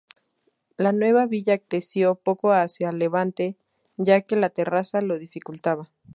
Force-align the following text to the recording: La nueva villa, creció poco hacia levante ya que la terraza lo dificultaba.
La 0.77 0.93
nueva 0.93 1.27
villa, 1.27 1.59
creció 1.59 2.15
poco 2.15 2.51
hacia 2.53 2.91
levante 2.91 3.55
ya 3.97 4.21
que 4.21 4.35
la 4.35 4.49
terraza 4.49 4.99
lo 4.99 5.19
dificultaba. 5.19 5.91